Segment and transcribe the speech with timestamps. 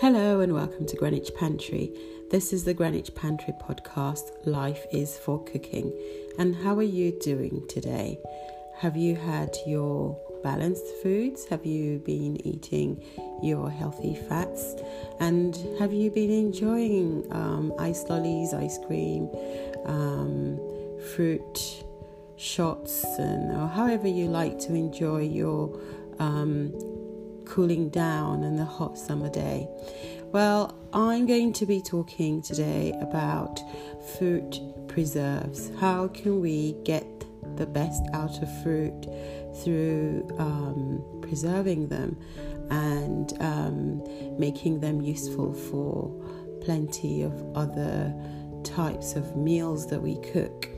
[0.00, 1.92] Hello and welcome to Greenwich Pantry.
[2.30, 4.30] This is the Greenwich Pantry podcast.
[4.46, 5.92] Life is for cooking.
[6.38, 8.20] And how are you doing today?
[8.76, 11.46] Have you had your balanced foods?
[11.46, 13.02] Have you been eating
[13.42, 14.76] your healthy fats?
[15.18, 19.28] And have you been enjoying um, ice lollies, ice cream,
[19.84, 20.60] um,
[21.12, 21.82] fruit
[22.36, 25.76] shots, and or however you like to enjoy your
[26.20, 26.72] um,
[27.48, 29.68] cooling down in the hot summer day?
[30.32, 33.60] Well, I'm going to be talking today about
[34.18, 35.70] fruit preserves.
[35.80, 37.06] How can we get
[37.56, 39.06] the best out of fruit
[39.62, 42.16] through um, preserving them
[42.70, 46.12] and um, making them useful for
[46.62, 48.14] plenty of other
[48.64, 50.68] types of meals that we cook?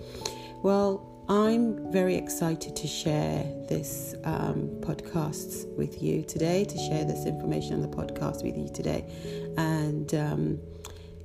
[0.62, 7.24] Well, I'm very excited to share this um, podcast with you today, to share this
[7.24, 9.04] information on the podcast with you today.
[9.56, 10.58] And um,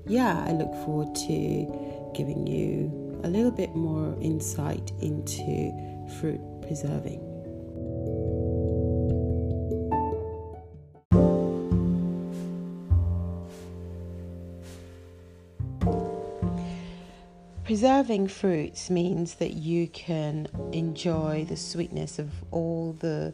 [0.05, 5.73] yeah, I look forward to giving you a little bit more insight into
[6.19, 7.34] fruit preserving.
[17.65, 23.33] Preserving fruits means that you can enjoy the sweetness of all the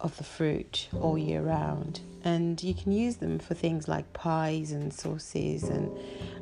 [0.00, 4.70] of the fruit all year round, and you can use them for things like pies
[4.70, 5.90] and sauces, and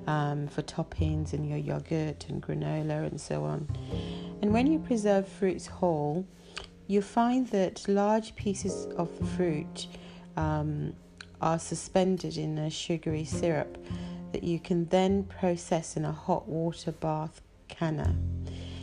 [0.06, 3.66] um, for toppings in your yogurt and granola and so on.
[4.42, 6.27] And when you preserve fruits whole,
[6.88, 9.86] you find that large pieces of the fruit
[10.36, 10.92] um,
[11.40, 13.78] are suspended in a sugary syrup
[14.33, 18.14] that you can then process in a hot water bath canner.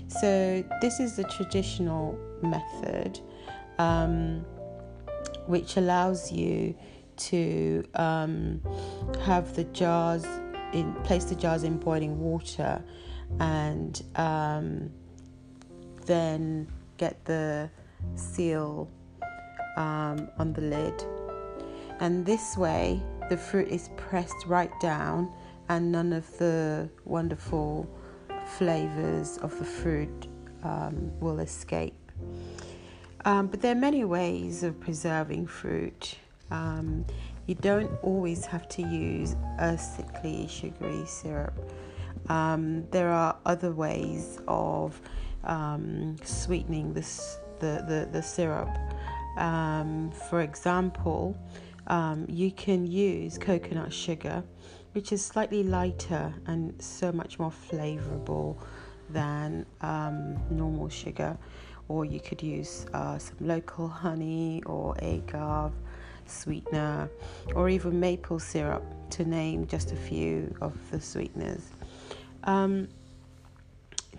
[0.07, 3.19] So, this is the traditional method
[3.77, 4.45] um,
[5.45, 6.75] which allows you
[7.17, 8.61] to um,
[9.23, 10.25] have the jars
[10.73, 12.81] in place the jars in boiling water
[13.39, 14.89] and um,
[16.05, 17.69] then get the
[18.15, 18.89] seal
[19.77, 21.03] um, on the lid
[21.99, 25.31] and this way the fruit is pressed right down
[25.69, 27.87] and none of the wonderful
[28.45, 30.27] flavors of the fruit
[30.63, 31.93] um, will escape.
[33.25, 36.15] Um, but there are many ways of preserving fruit.
[36.51, 37.05] Um,
[37.45, 41.53] you don't always have to use a sickly sugary syrup.
[42.27, 44.99] Um, there are other ways of
[45.43, 48.69] um, sweetening this, the, the, the syrup.
[49.37, 51.37] Um, for example,
[52.27, 54.43] you can use coconut sugar
[54.93, 58.57] which is slightly lighter and so much more flavorable
[59.09, 61.37] than um, normal sugar.
[61.87, 65.73] Or you could use uh, some local honey or agave
[66.25, 67.09] sweetener
[67.55, 71.69] or even maple syrup to name just a few of the sweeteners.
[72.43, 72.87] Um,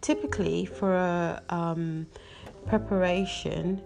[0.01, 2.07] typically, for a um,
[2.67, 3.81] preparation,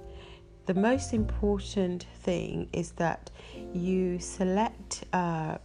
[0.66, 3.30] the most important thing is that
[3.74, 5.58] you select uh,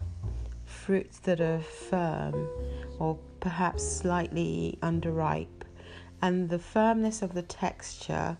[0.90, 2.50] fruits that are firm
[2.98, 5.62] or perhaps slightly underripe,
[6.24, 8.36] and the firmness of the texture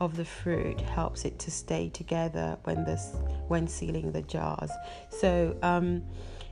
[0.00, 3.14] of the fruit helps it to stay together when this
[3.46, 4.72] when sealing the jars.
[5.10, 6.02] So um,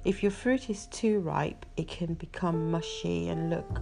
[0.05, 3.81] if your fruit is too ripe, it can become mushy and look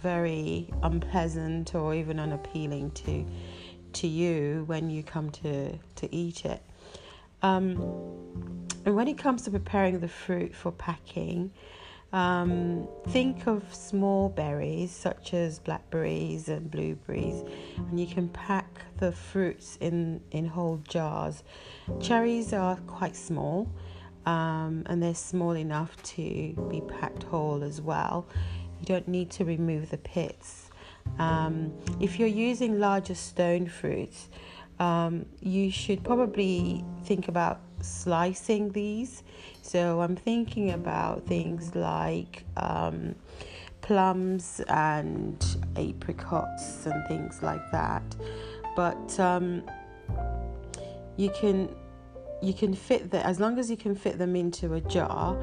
[0.00, 3.24] very unpleasant or even unappealing to
[3.94, 6.62] to you when you come to to eat it.
[7.40, 11.52] Um, and when it comes to preparing the fruit for packing,
[12.12, 17.44] um, think of small berries such as blackberries and blueberries,
[17.76, 21.44] and you can pack the fruits in, in whole jars.
[22.00, 23.70] Cherries are quite small,
[24.26, 28.26] um, and they're small enough to be packed whole as well.
[28.80, 30.70] You don't need to remove the pits.
[31.18, 34.28] Um, if you're using larger stone fruits,
[34.80, 39.22] um, you should probably think about slicing these.
[39.62, 43.14] So I'm thinking about things like um,
[43.80, 45.44] plums and
[45.76, 48.02] apricots and things like that.
[48.76, 49.62] But um,
[51.16, 51.74] you can
[52.42, 55.38] you can fit that as long as you can fit them into a jar.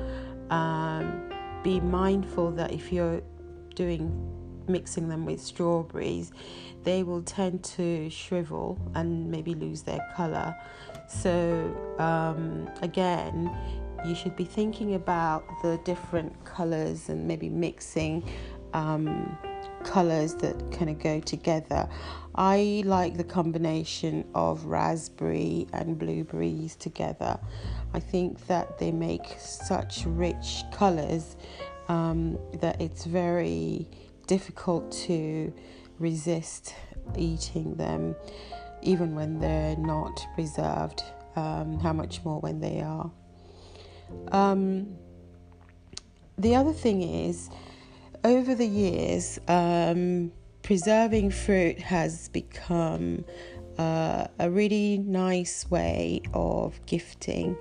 [0.49, 1.29] Um,
[1.63, 3.21] be mindful that if you're
[3.75, 4.11] doing
[4.67, 6.31] mixing them with strawberries,
[6.83, 10.55] they will tend to shrivel and maybe lose their color.
[11.07, 13.55] So, um, again,
[14.05, 18.29] you should be thinking about the different colors and maybe mixing
[18.73, 19.37] um,
[19.83, 21.87] colors that kind of go together.
[22.35, 27.39] I like the combination of raspberry and blueberries together.
[27.93, 31.35] I think that they make such rich colors
[31.87, 33.87] um, that it's very
[34.27, 35.53] difficult to
[35.99, 36.75] resist
[37.17, 38.15] eating them,
[38.81, 41.03] even when they're not preserved.
[41.35, 43.11] Um, how much more when they are.
[44.31, 44.95] Um,
[46.37, 47.51] the other thing is,
[48.23, 50.31] over the years, um,
[50.63, 53.23] preserving fruit has become
[53.77, 57.55] uh, a really nice way of gifting.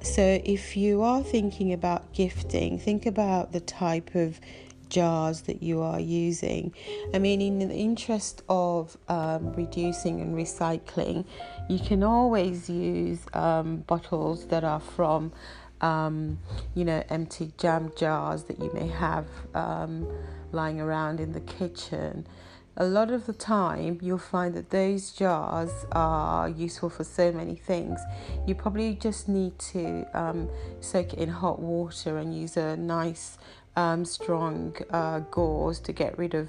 [0.00, 4.40] So, if you are thinking about gifting, think about the type of
[4.88, 6.72] jars that you are using.
[7.14, 11.24] I mean, in the interest of um, reducing and recycling,
[11.68, 15.32] you can always use um, bottles that are from,
[15.80, 16.38] um,
[16.74, 20.08] you know, empty jam jars that you may have um,
[20.52, 22.26] lying around in the kitchen.
[22.80, 27.56] A lot of the time, you'll find that those jars are useful for so many
[27.56, 27.98] things.
[28.46, 30.48] You probably just need to um,
[30.78, 33.36] soak it in hot water and use a nice
[33.78, 36.48] um, strong uh, gauze to get rid of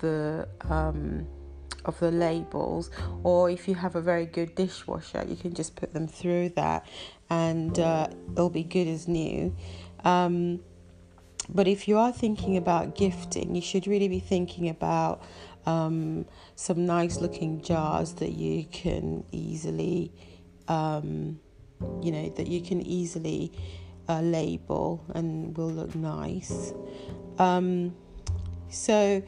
[0.00, 1.26] the um,
[1.84, 2.90] of the labels.
[3.22, 6.86] Or if you have a very good dishwasher you can just put them through that
[7.30, 9.54] and uh, they'll be good as new.
[10.04, 10.60] Um,
[11.48, 15.22] but if you are thinking about gifting you should really be thinking about
[15.66, 16.26] um,
[16.56, 20.12] some nice looking jars that you can easily
[20.68, 21.38] um,
[22.02, 23.52] you know that you can easily
[24.08, 26.72] a label and will look nice.
[27.38, 27.94] Um,
[28.68, 29.22] so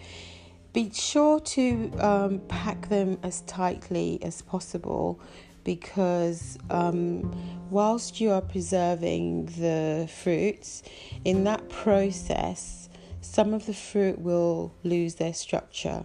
[0.73, 5.21] be sure to um, pack them as tightly as possible
[5.65, 7.35] because um,
[7.71, 10.83] whilst you are preserving the fruits,
[11.25, 12.89] in that process,
[13.21, 16.05] some of the fruit will lose their structure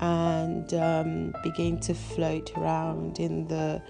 [0.00, 3.80] and um, begin to float around in the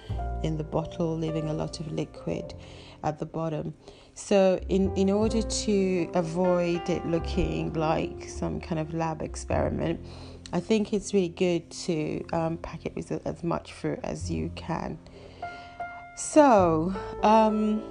[0.45, 2.55] in the bottle, leaving a lot of liquid
[3.03, 3.75] at the bottom.
[4.15, 10.01] So, in, in order to avoid it looking like some kind of lab experiment,
[10.53, 14.51] I think it's really good to um, pack it with as much fruit as you
[14.55, 14.99] can.
[16.15, 17.83] So, um,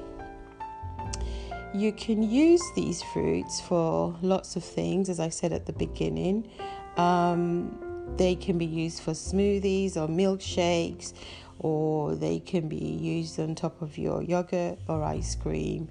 [1.73, 6.49] you can use these fruits for lots of things, as I said at the beginning.
[6.97, 11.13] Um, they can be used for smoothies or milkshakes,
[11.59, 15.87] or they can be used on top of your yogurt or ice cream.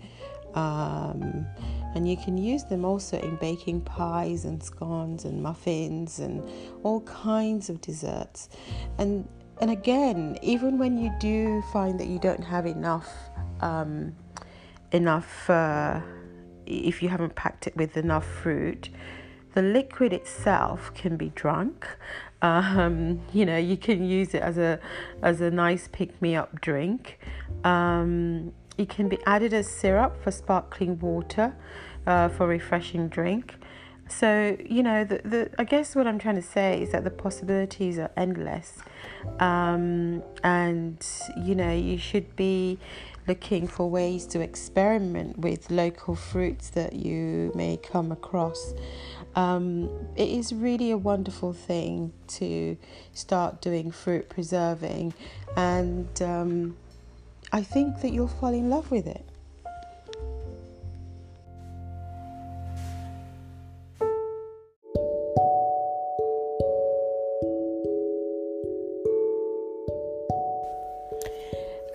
[0.54, 1.46] Um,
[1.94, 6.48] and you can use them also in baking pies and scones and muffins and
[6.82, 8.48] all kinds of desserts.
[8.98, 9.28] And
[9.60, 13.08] and again, even when you do find that you don't have enough
[13.60, 14.14] um,
[14.92, 16.00] enough uh,
[16.66, 18.88] if you haven't packed it with enough fruit,
[19.54, 21.86] the liquid itself can be drunk.
[22.42, 24.80] Um, you know, you can use it as a
[25.22, 27.18] as a nice pick me up drink.
[27.64, 31.54] Um, it can be added as syrup for sparkling water,
[32.06, 33.54] uh, for refreshing drink.
[34.08, 37.10] So you know, the, the I guess what I'm trying to say is that the
[37.10, 38.78] possibilities are endless,
[39.38, 41.06] um, and
[41.36, 42.78] you know you should be
[43.26, 48.74] looking for ways to experiment with local fruits that you may come across.
[49.36, 52.76] Um, it is really a wonderful thing to
[53.12, 55.14] start doing fruit preserving,
[55.56, 56.76] and um,
[57.52, 59.29] I think that you'll fall in love with it.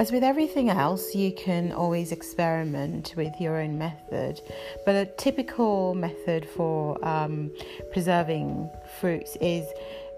[0.05, 4.39] As with everything else, you can always experiment with your own method,
[4.85, 7.49] but a typical method for um,
[7.91, 8.69] preserving
[8.99, 9.65] fruits is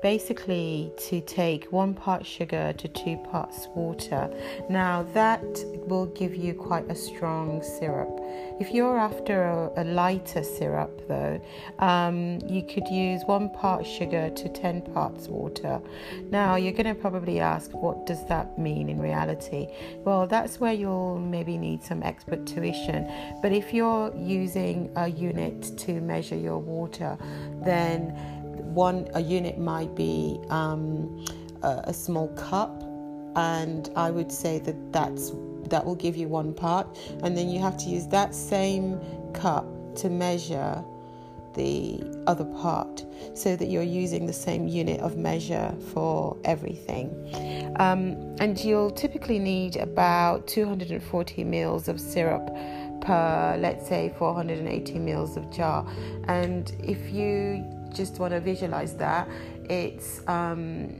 [0.01, 4.29] basically to take one part sugar to two parts water.
[4.69, 5.43] Now, that
[5.87, 8.19] will give you quite a strong syrup.
[8.59, 11.41] If you're after a, a lighter syrup, though,
[11.79, 15.81] um, you could use one part sugar to 10 parts water.
[16.29, 19.67] Now, you're going to probably ask, what does that mean in reality?
[20.03, 23.11] Well, that's where you'll maybe need some expert tuition.
[23.41, 27.17] But if you're using a unit to measure your water,
[27.63, 28.36] then
[28.77, 31.25] one a unit might be um,
[31.63, 32.83] a, a small cup,
[33.35, 35.31] and I would say that that's
[35.69, 36.87] that will give you one part,
[37.23, 38.99] and then you have to use that same
[39.33, 39.65] cup
[39.95, 40.83] to measure
[41.55, 43.03] the other part
[43.33, 47.09] so that you're using the same unit of measure for everything.
[47.79, 52.45] Um, and you'll typically need about 240 mils of syrup
[53.01, 55.87] per, let's say, 480 mils of jar.
[56.27, 59.27] And if you just want to visualize that,
[59.69, 60.95] it's um,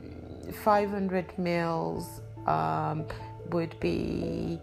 [0.64, 3.06] 500 mils um,
[3.50, 4.60] would be,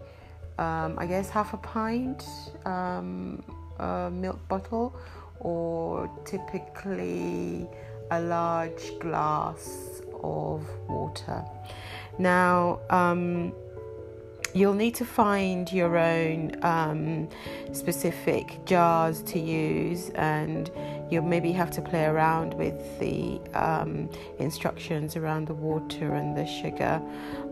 [0.57, 2.23] um, I guess, half a pint
[2.65, 3.43] um,
[3.79, 4.95] a milk bottle,
[5.39, 7.67] or typically
[8.11, 11.43] a large glass of water.
[12.17, 13.53] Now, um,
[14.55, 17.27] you'll need to find your own um,
[17.73, 20.71] specific jars to use and
[21.11, 24.09] you'll maybe have to play around with the um,
[24.39, 27.01] instructions around the water and the sugar.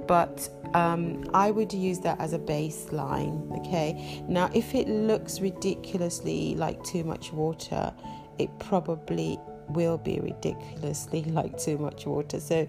[0.07, 4.24] But um, I would use that as a baseline okay?
[4.29, 7.93] Now if it looks ridiculously like too much water
[8.39, 9.38] it probably
[9.70, 12.39] will be ridiculously like too much water.
[12.39, 12.67] So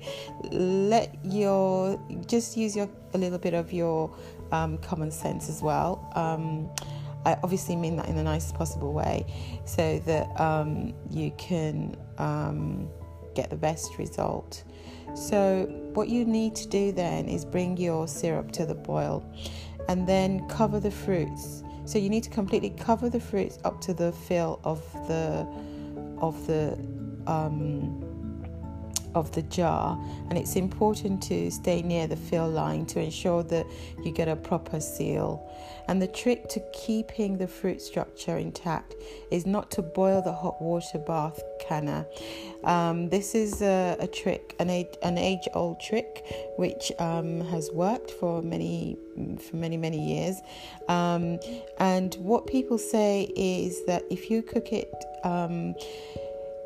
[0.50, 4.14] let your just use your a little bit of your
[4.52, 6.10] um, common sense as well.
[6.14, 6.70] Um,
[7.26, 9.24] I obviously mean that in the nicest possible way,
[9.64, 12.88] so that um, you can um,
[13.34, 14.64] get the best result.
[15.14, 19.24] So what you need to do then is bring your syrup to the boil,
[19.88, 21.62] and then cover the fruits.
[21.86, 25.46] So you need to completely cover the fruits up to the fill of the
[26.18, 26.76] of the
[27.26, 28.13] um,
[29.14, 33.66] of the jar and it's important to stay near the fill line to ensure that
[34.04, 35.50] you get a proper seal
[35.88, 38.94] and the trick to keeping the fruit structure intact
[39.30, 42.06] is not to boil the hot water bath canner.
[42.64, 46.25] um, this is a, a trick an, age, an age old trick
[46.56, 48.97] which um, has worked for many
[49.38, 50.40] for many many years
[50.88, 51.38] um,
[51.78, 54.92] and what people say is that if you cook it
[55.23, 55.75] um,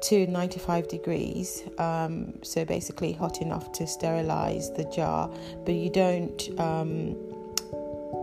[0.02, 5.30] to 95 degrees, um, so basically hot enough to sterilize the jar,
[5.64, 7.16] but you don't um,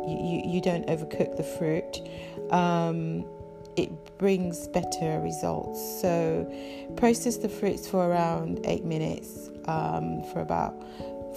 [0.08, 2.02] you, you don't overcook the fruit.
[2.52, 3.26] Um,
[3.76, 6.02] it brings better results.
[6.02, 6.50] So
[6.96, 10.76] process the fruits for around eight minutes um, for about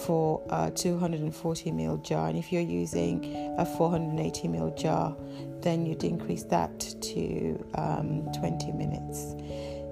[0.01, 3.25] for a 240 ml jar, and if you're using
[3.59, 5.17] a 480 ml jar,
[5.61, 9.35] then you'd increase that to um, 20 minutes.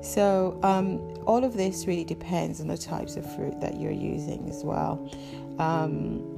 [0.03, 4.49] So, um, all of this really depends on the types of fruit that you're using
[4.49, 5.11] as well.
[5.59, 6.37] Um,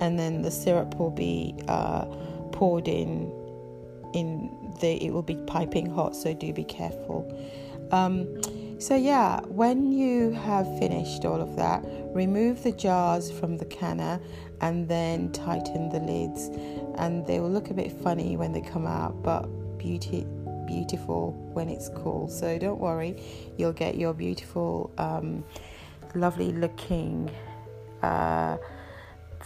[0.00, 2.04] and then the syrup will be uh,
[2.52, 3.32] poured in
[4.14, 7.24] in the it will be piping hot so do be careful
[7.92, 8.26] um,
[8.80, 14.20] so yeah when you have finished all of that remove the jars from the canner
[14.62, 16.50] and then tighten the lids
[16.98, 19.46] and they will look a bit funny when they come out but
[19.78, 20.26] beauty
[20.70, 22.28] beautiful when it's cool.
[22.28, 23.12] So don't worry,
[23.58, 25.44] you'll get your beautiful, um,
[26.14, 27.28] lovely looking
[28.02, 28.56] uh,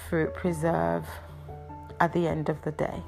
[0.08, 1.06] fruit preserve
[2.00, 3.02] at the end of the day.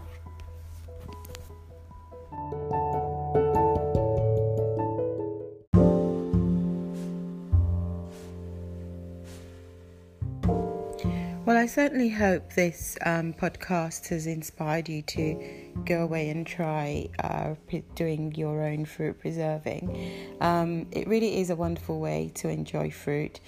[11.46, 17.08] Well, I certainly hope this um, podcast has inspired you to go away and try
[17.22, 17.54] uh,
[17.94, 20.36] doing your own fruit preserving.
[20.40, 23.38] Um, it really is a wonderful way to enjoy fruit,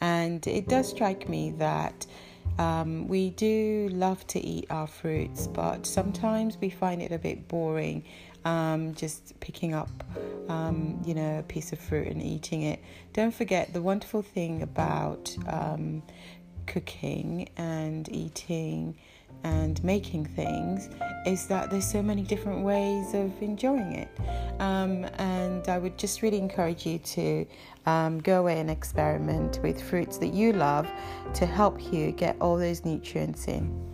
[0.00, 2.06] and it does strike me that.
[2.58, 7.46] Um, we do love to eat our fruits, but sometimes we find it a bit
[7.46, 8.04] boring
[8.44, 9.90] um, just picking up,
[10.48, 12.80] um, you know, a piece of fruit and eating it.
[13.12, 16.02] Don't forget the wonderful thing about um,
[16.68, 18.94] cooking and eating
[19.44, 20.88] and making things
[21.26, 24.08] is that there's so many different ways of enjoying it.
[24.60, 27.46] Um, and I would just really encourage you to
[27.86, 30.88] um, go away and experiment with fruits that you love
[31.34, 33.88] to help you get all those nutrients in.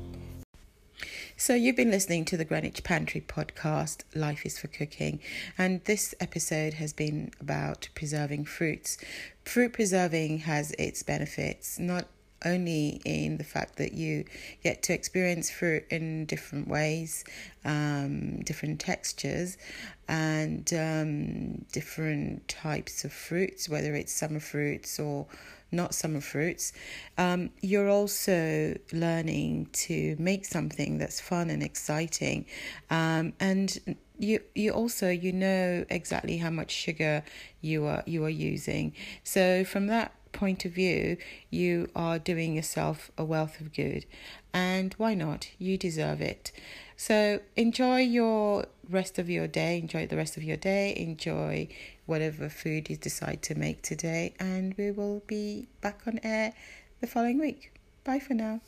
[1.37, 5.19] So, you've been listening to the Greenwich Pantry podcast, Life is for Cooking,
[5.59, 8.99] and this episode has been about preserving fruits.
[9.45, 12.07] Fruit preserving has its benefits, not
[12.44, 14.24] only in the fact that you
[14.62, 17.24] get to experience fruit in different ways,
[17.64, 19.56] um, different textures,
[20.08, 25.26] and um, different types of fruits, whether it's summer fruits or
[25.72, 26.72] not summer fruits,
[27.18, 32.46] um, you're also learning to make something that's fun and exciting,
[32.90, 37.24] um, and you you also you know exactly how much sugar
[37.60, 38.92] you are you are using.
[39.24, 41.16] So from that point of view,
[41.50, 44.04] you are doing yourself a wealth of good.
[44.52, 45.48] And why not?
[45.58, 46.52] You deserve it.
[46.96, 49.78] So enjoy your rest of your day.
[49.78, 50.94] Enjoy the rest of your day.
[50.96, 51.68] Enjoy
[52.06, 54.34] whatever food you decide to make today.
[54.38, 56.52] And we will be back on air
[57.00, 57.72] the following week.
[58.04, 58.60] Bye for now.